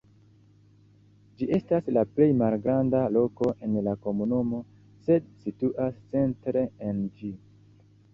Ĝi 1.41 1.47
estas 1.57 1.89
la 1.97 2.03
plej 2.13 2.27
malgranda 2.39 3.01
loko 3.17 3.49
en 3.67 3.75
la 3.89 3.93
komunumo, 4.07 4.61
sed 5.09 5.29
situas 5.45 6.01
centre 6.15 6.65
en 6.89 7.05
ĝi. 7.21 7.31